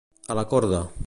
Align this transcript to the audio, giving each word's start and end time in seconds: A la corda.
A 0.27 0.37
la 0.39 0.45
corda. 0.55 0.81